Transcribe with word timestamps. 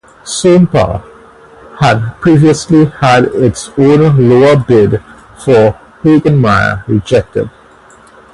Sonepar 0.23 1.03
had 1.79 2.19
previously 2.21 2.85
had 2.85 3.25
its 3.25 3.69
own 3.77 4.27
lower 4.29 4.57
bid 4.57 4.99
for 5.37 5.79
Hagemeyer 6.01 6.83
rejected. 6.87 7.51